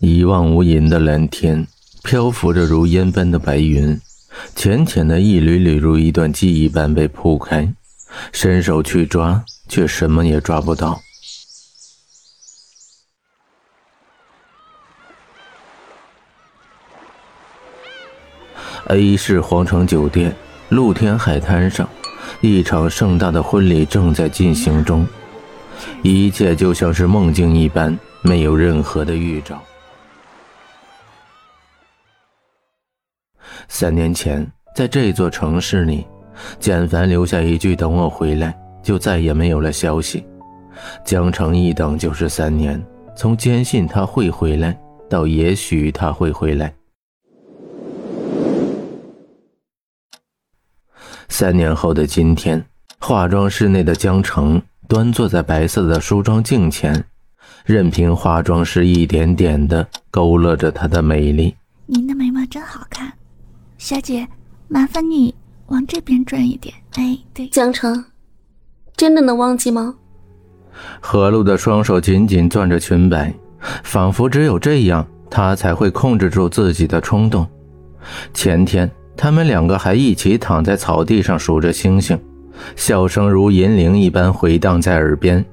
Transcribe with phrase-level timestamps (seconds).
[0.00, 1.66] 一望无垠的蓝天，
[2.04, 4.00] 漂浮着如烟般的白云，
[4.54, 7.74] 浅浅的一缕缕如一段记忆般被铺开，
[8.32, 11.00] 伸手去抓，却什么也抓不到。
[18.86, 20.32] A 市皇城酒店
[20.68, 21.88] 露天海滩上，
[22.40, 25.04] 一场盛大的婚礼正在进行中，
[26.04, 29.60] 一切就像是梦境一般，没有任何的预兆。
[33.68, 36.04] 三年前，在这座城市里，
[36.58, 40.24] 简凡留下一句“等我回来”，就再也没有了消息。
[41.04, 42.82] 江城一等就是三年，
[43.14, 44.76] 从坚信他会回来，
[45.08, 46.72] 到也许他会回来。
[51.28, 52.64] 三年后的今天，
[52.98, 57.04] 化妆室内的江城端坐在白色的梳妆镜前，
[57.66, 61.54] 任凭化妆师一点点的勾勒着她的美丽。
[61.86, 63.12] 您的眉毛真好看，
[63.78, 64.26] 小姐，
[64.66, 65.34] 麻烦你
[65.68, 66.74] 往这边转一点。
[66.96, 68.04] 哎，对，江城，
[68.96, 69.94] 真的能忘记吗？
[71.00, 73.32] 何露的双手紧紧攥着裙摆，
[73.84, 77.46] 仿佛只有这样，她才会控制住自己的冲动。
[78.34, 78.90] 前天。
[79.20, 82.16] 他们两个还一起躺在草地上数着星星，
[82.76, 85.44] 笑声如银铃一般回荡在耳边，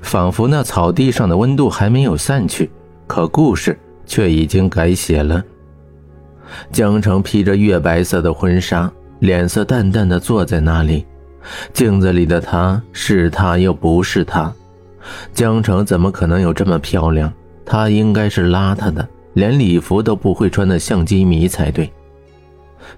[0.00, 2.70] 仿佛那草地上的温度还没有散去，
[3.06, 5.44] 可故事却已经改写了。
[6.72, 11.06] 江城披着月白色的婚纱，脸色淡淡的坐在那里，
[11.72, 14.52] 镜子里的他是他又不是他。
[15.32, 17.32] 江城怎么可能有这么漂亮？
[17.64, 21.90] 他应该是邋遢的，连礼服都不会穿的相机迷才对。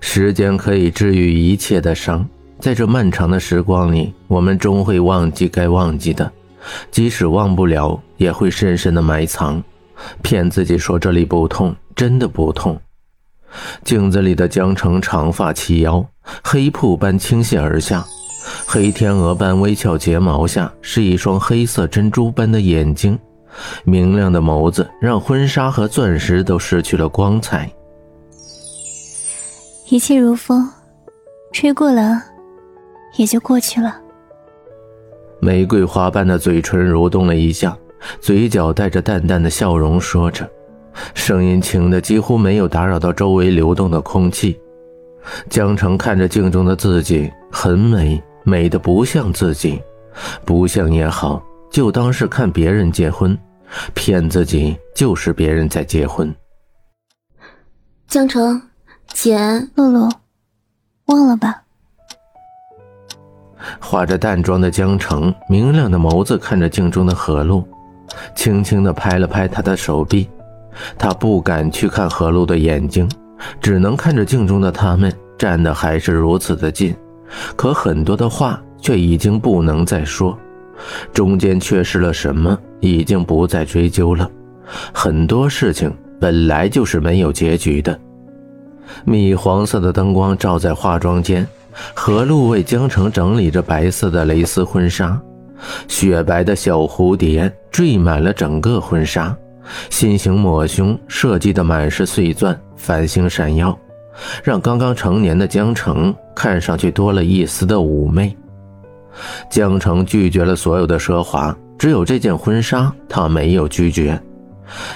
[0.00, 2.26] 时间可以治愈一切的伤，
[2.58, 6.30] 在这漫长的时光里，我们终会忘记该忘记的，
[6.90, 9.62] 即使忘不了，也会深深的埋藏，
[10.22, 12.80] 骗自己说这里不痛，真的不痛。
[13.84, 16.04] 镜子里的江城长发齐腰，
[16.42, 18.04] 黑瀑般倾泻而下，
[18.66, 23.18] 黑天鹅般微翘睫毛下是一双黑色珍珠般的眼睛，
[23.84, 27.70] 明亮的眸子让婚纱和钻石都失去了光彩。
[29.88, 30.66] 一切如风，
[31.52, 32.22] 吹过了，
[33.16, 33.98] 也就过去了。
[35.40, 37.76] 玫瑰花般的嘴唇蠕动了一下，
[38.20, 40.48] 嘴角带着淡淡的笑容，说着，
[41.14, 44.58] 声音轻的几乎没有打扰到周围流动的空气。
[45.48, 49.80] 江城看着镜中的自己，很美，美的不像自己，
[50.44, 53.38] 不像也好，就当是看别人结婚，
[53.94, 56.34] 骗自己就是别人在结婚。
[58.06, 58.60] 江城。
[59.14, 60.08] 简露露，
[61.06, 61.62] 忘了吧。
[63.78, 67.62] 化着淡妆的江城，明亮的眸子看着镜中的何露，
[68.34, 70.30] 轻轻的拍了拍她的手臂。
[70.98, 73.08] 他不敢去看何露的眼睛，
[73.60, 76.94] 只能看着镜中的他们站得还是如此的近，
[77.56, 80.38] 可很多的话却已经不能再说。
[81.12, 84.28] 中间缺失了什么，已经不再追究了。
[84.92, 87.98] 很多事情本来就是没有结局的。
[89.04, 91.46] 米黄色的灯光照在化妆间，
[91.94, 95.20] 何露为江城整理着白色的蕾丝婚纱，
[95.88, 99.36] 雪白的小蝴蝶缀满了整个婚纱，
[99.90, 103.78] 心形抹胸设计的满是碎钻，繁星闪耀，
[104.42, 108.36] 让刚刚成年的江城看上去多了一丝的妩媚。
[109.50, 114.20] 江城拒绝了所有的奢华，只有这件婚纱他没有拒绝，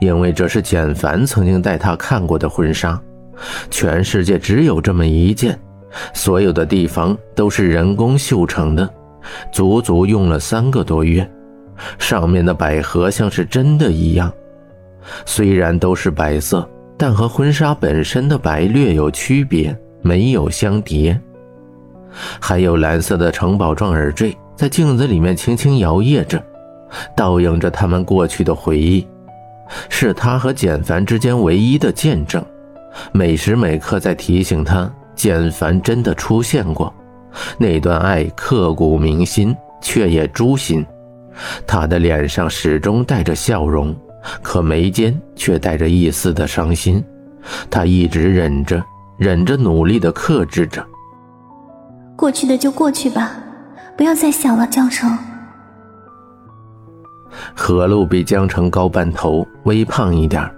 [0.00, 3.00] 因为这是简凡曾经带他看过的婚纱。
[3.70, 5.58] 全世界只有这么一件，
[6.12, 8.88] 所有的地方都是人工绣成的，
[9.52, 11.28] 足足用了三个多月。
[11.98, 14.30] 上面的百合像是真的一样，
[15.24, 21.18] 虽然都是白色，但和婚纱本身的白略有区别，没有相叠。
[22.40, 26.42] 还有蓝色的城堡状耳坠在镜子里面轻轻摇曳着，
[27.16, 29.06] 倒映着他们过去的回忆，
[29.88, 32.44] 是他和简凡之间唯一的见证。
[33.12, 36.92] 每时每刻在提醒他，简凡真的出现过，
[37.56, 40.84] 那段爱刻骨铭心，却也诛心。
[41.66, 43.94] 他的脸上始终带着笑容，
[44.42, 47.02] 可眉间却带着一丝的伤心。
[47.70, 48.82] 他一直忍着，
[49.18, 50.84] 忍着，努力的克制着。
[52.16, 53.32] 过去的就过去吧，
[53.96, 55.16] 不要再想了，江城。
[57.54, 60.50] 何露比江城高半头，微胖一点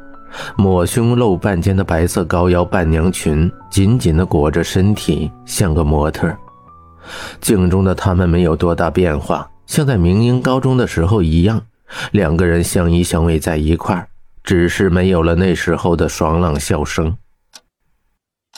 [0.56, 6.34] 抹胸露半肩的白色高腰伴娘裙，紧紧的裹着身体，像个模特。
[7.40, 11.60] 镜中的他们没有多大变化，像在明英高中的时候一样，
[12.10, 14.08] 两个人相依相偎在一块儿，
[14.42, 17.16] 只是没有了那时候的爽朗笑声。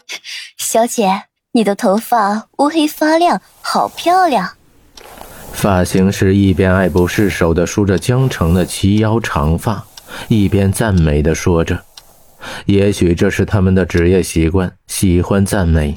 [0.59, 4.57] 小姐，你的头发乌黑发亮，好漂亮。
[5.53, 9.87] 发型师一边爱不释手地梳着江澄的齐腰长发，
[10.29, 11.85] 一边赞美地说着
[12.67, 15.95] ：“也许这是他们的职业习惯，喜欢赞美。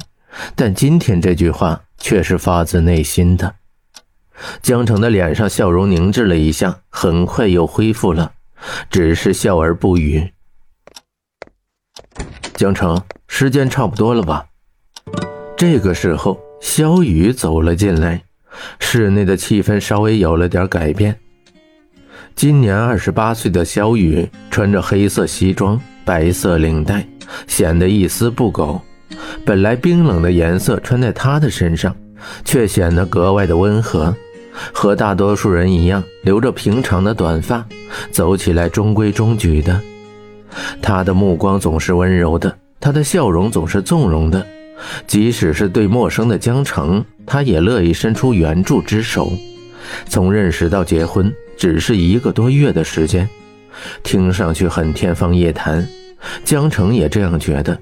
[0.55, 3.55] 但今天这句话却是发自内心的。”
[4.61, 8.31] 江城的脸上笑容凝滞了一下，很快又恢复了，
[8.89, 10.31] 只是笑而不语。
[12.55, 14.45] 江城，时间差不多了吧？
[15.55, 18.23] 这个时候，萧雨走了进来，
[18.79, 21.19] 室内的气氛稍微有了点改变。
[22.35, 27.07] 今年二十八岁的萧雨穿着黑色西装、白色领带，
[27.47, 28.79] 显得一丝不苟。
[29.43, 31.95] 本来冰冷的颜色穿在她的身上，
[32.45, 34.15] 却显得格外的温和。
[34.73, 37.65] 和大多数人一样，留着平常的短发，
[38.11, 39.79] 走起来中规中矩的。
[40.81, 44.45] 他的目光总是温柔的，他的笑容总是纵容的，
[45.05, 49.31] 即使是对陌生的江城，他也乐意伸出援助之手。
[50.07, 53.29] 从认识到结婚，只是一个多月的时间，
[54.03, 55.87] 听上去很天方夜谭，
[56.43, 57.77] 江城也这样觉得。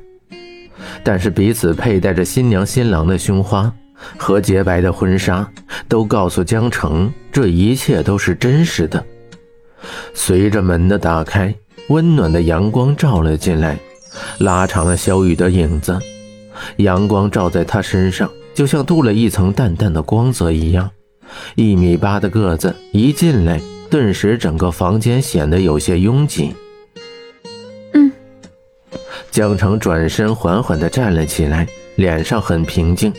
[1.03, 3.71] 但是彼此佩戴着新娘新郎的胸花。
[4.17, 5.49] 和洁白的婚纱
[5.87, 9.03] 都告诉江城，这一切都是真实的。
[10.13, 11.53] 随着门的打开，
[11.89, 13.77] 温暖的阳光照了进来，
[14.39, 15.99] 拉长了小雨的影子。
[16.77, 20.89] 阳光照在她身上，就像镀了一层淡淡的光泽一样。
[21.55, 23.59] 一米八的个子一进来，
[23.89, 26.55] 顿时整个房间显得有些拥挤。
[27.93, 28.11] 嗯，
[29.31, 33.13] 江城转身缓缓地站了起来，脸上很平静。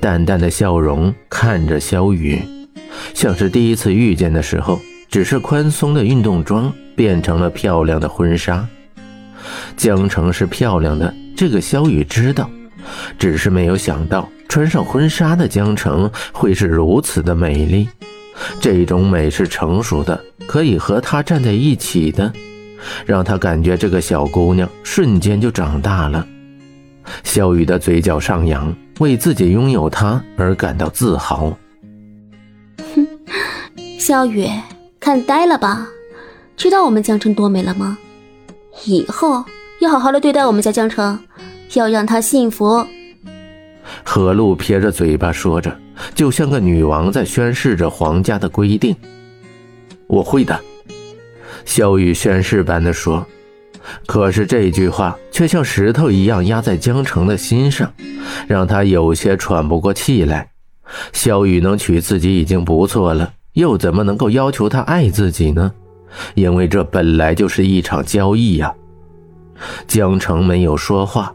[0.00, 2.42] 淡淡的笑容看着萧雨，
[3.12, 4.80] 像是第一次遇见的时候，
[5.10, 8.66] 只是宽松的运动装变成了漂亮的婚纱。
[9.76, 12.48] 江城是漂亮的，这个萧雨知道，
[13.18, 17.88] 只是没有想到穿上婚纱的江城会是如此的美丽。
[18.60, 22.32] 这种美是成熟的，可以和她站在一起的，
[23.06, 26.26] 让他感觉这个小姑娘瞬间就长大了。
[27.22, 28.74] 萧雨的嘴角上扬。
[29.00, 31.56] 为自己拥有他而感到自豪。
[32.94, 33.06] 哼，
[33.98, 34.48] 萧雨，
[35.00, 35.88] 看呆了吧？
[36.56, 37.98] 知道我们江城多美了吗？
[38.84, 39.44] 以后
[39.80, 41.18] 要好好的对待我们家江城，
[41.74, 42.86] 要让他幸福。
[44.04, 45.76] 何露撇着嘴巴说着，
[46.14, 48.94] 就像个女王在宣誓着皇家的规定。
[50.06, 50.60] 我会的，
[51.64, 53.26] 萧雨宣誓般的说。
[54.06, 57.92] 可是这句话却像石头一样压在江城的心上，
[58.48, 60.48] 让他有些喘不过气来。
[61.12, 65.72] 萧雨能娶自己已经不错了，又怎么能够要求他爱自己呢？
[66.34, 68.72] 因为这本来就是一场交易呀。
[69.86, 71.34] 江城没有说话，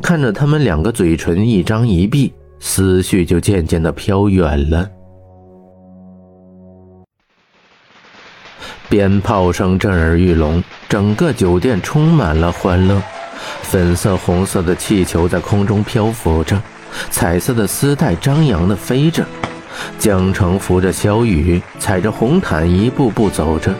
[0.00, 4.88] 看着他们两个嘴唇一张一闭，思绪就渐渐的飘远了。
[8.92, 13.02] 鞭炮声震耳欲聋，整个酒店充满了欢乐。
[13.62, 16.60] 粉色、红色的气球在空中漂浮着，
[17.10, 19.24] 彩色的丝带张扬地飞着。
[19.98, 23.72] 江城扶着小雨，踩着红毯一步步走着。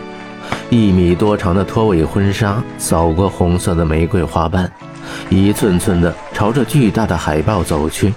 [0.71, 4.67] 一米多长的拖尾婚纱扫过红色的玫瑰花瓣，
[5.29, 8.11] 一寸寸地朝着巨大的海报走去。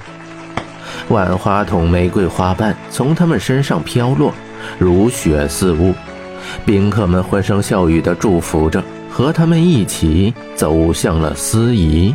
[1.08, 4.32] 万花筒玫瑰花瓣从他们身上飘落，
[4.78, 5.92] 如雪似雾。
[6.64, 12.14] 宾客们欢声笑语地祝福着，和他们一起走向了司仪。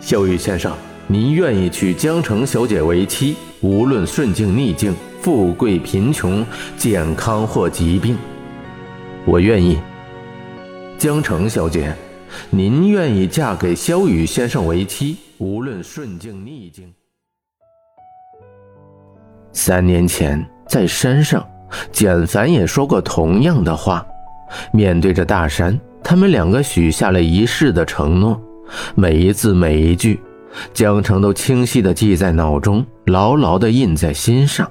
[0.00, 0.74] 萧雨先生，
[1.06, 6.44] 您愿意娶江城小姐为妻，无论顺境逆境、富贵贫穷、
[6.76, 8.16] 健康或疾病，
[9.24, 9.78] 我愿意。
[10.98, 11.94] 江城小姐，
[12.50, 16.92] 您愿意嫁给萧雨先生为妻，无论顺境逆境。
[19.52, 21.46] 三年前，在山上。
[21.92, 24.06] 简凡也说过同样的话。
[24.72, 28.40] 面对着大山，他们两个许下了一世的承诺，
[28.94, 30.20] 每一字每一句，
[30.72, 34.70] 江城都清晰地记在脑中，牢牢地印在心上。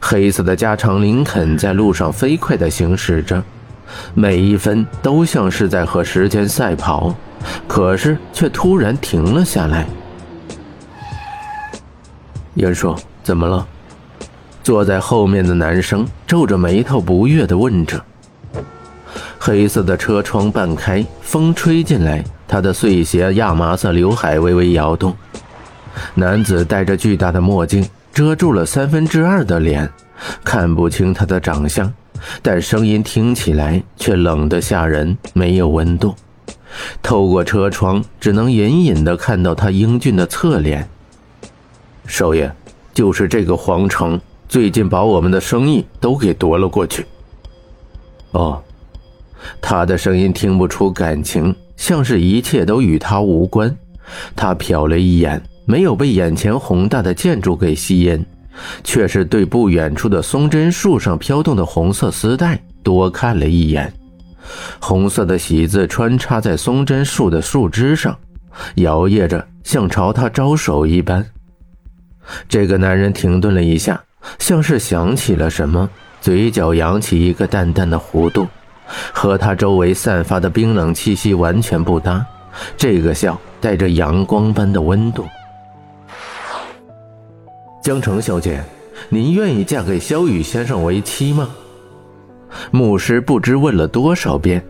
[0.00, 3.40] 黑色的加长林肯在路上飞快地行驶着，
[4.12, 7.14] 每一分都像是在和时间赛跑，
[7.68, 9.86] 可是却突然停了下来。
[12.54, 12.96] 严叔。
[13.22, 13.66] 怎么了？
[14.62, 18.02] 坐在后面的男生皱着眉头，不悦地问着。
[19.38, 25.16] 黑色的车窗半开，风吹进来，他的碎鞋亚麻色刘海微微摇动。
[26.14, 29.90] 男子戴着巨大的墨镜，遮住了三分之二的脸，
[30.44, 31.92] 看不清他的长相，
[32.42, 36.14] 但声音听起来却冷得吓人，没有温度。
[37.02, 40.88] 透过车窗，只能隐隐的看到他英俊的侧脸。
[42.06, 42.52] 少爷，
[42.92, 47.06] 就是这个皇城，最近把我们的生意都给夺了过去。
[48.32, 48.62] 哦，
[49.60, 53.74] 他的声音听不出感情，像是一切都与他无关。
[54.34, 58.24] 他瞟了一眼，没有被眼前宏大的建筑给吸引，
[58.82, 63.92] 却是对不远处的松针树上飘动的红色丝带多看了一眼。
[64.80, 68.16] 红色的喜字穿插在松针树的树枝上，
[68.76, 71.24] 摇曳着，像朝他招手一般。
[72.48, 74.02] 这个男人停顿了一下，
[74.38, 75.88] 像是想起了什么，
[76.20, 78.46] 嘴角扬起一个淡淡的弧度，
[79.12, 82.24] 和他周围散发的冰冷气息完全不搭。
[82.76, 85.24] 这个笑带着阳光般的温度。
[87.82, 88.62] 江城小姐，
[89.08, 91.48] 您愿意嫁给萧雨先生为妻吗？
[92.72, 94.62] 牧师不知问了多少遍，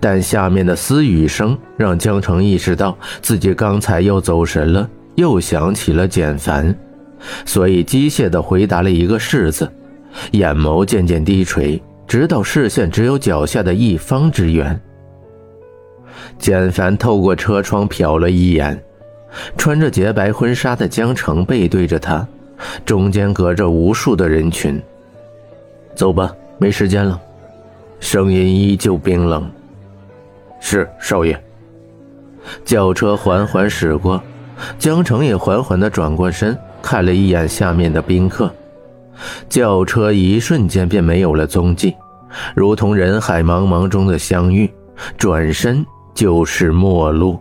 [0.00, 6.74] 但下面的私语声让江城意识到自己刚才又走神了，又想起了简凡，
[7.44, 9.70] 所以机械地回答了一个“是”字，
[10.32, 14.80] 眼眸渐渐低垂，直到视线只有脚下的一方之远。
[16.38, 18.82] 简凡透过车窗瞟了一眼，
[19.56, 22.26] 穿着洁白婚纱的江城背对着他，
[22.84, 24.80] 中间隔着无数的人群。
[25.94, 26.32] 走吧。
[26.58, 27.20] 没时间了，
[28.00, 29.46] 声音依旧冰冷。
[30.58, 31.38] 是少爷。
[32.64, 34.22] 轿车缓缓驶过，
[34.78, 38.48] 江城也缓缓地转过身，看了一眼下面的宾客。
[39.48, 41.96] 轿车一瞬间便没有了踪迹，
[42.54, 44.70] 如同人海茫茫中的相遇，
[45.18, 47.40] 转身就是陌路。